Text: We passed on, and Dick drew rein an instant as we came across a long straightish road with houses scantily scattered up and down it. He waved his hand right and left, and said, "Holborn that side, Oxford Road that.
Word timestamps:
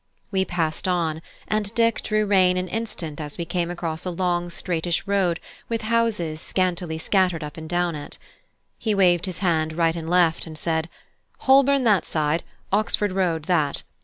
We 0.31 0.45
passed 0.45 0.87
on, 0.87 1.21
and 1.47 1.71
Dick 1.75 2.01
drew 2.01 2.25
rein 2.25 2.57
an 2.57 2.67
instant 2.69 3.21
as 3.21 3.37
we 3.37 3.45
came 3.45 3.69
across 3.69 4.03
a 4.03 4.09
long 4.09 4.49
straightish 4.49 5.03
road 5.05 5.39
with 5.69 5.83
houses 5.83 6.41
scantily 6.41 6.97
scattered 6.97 7.43
up 7.43 7.55
and 7.55 7.69
down 7.69 7.93
it. 7.93 8.17
He 8.79 8.95
waved 8.95 9.27
his 9.27 9.37
hand 9.45 9.73
right 9.73 9.95
and 9.95 10.09
left, 10.09 10.47
and 10.47 10.57
said, 10.57 10.89
"Holborn 11.41 11.83
that 11.83 12.07
side, 12.07 12.41
Oxford 12.73 13.11
Road 13.11 13.43
that. 13.43 13.83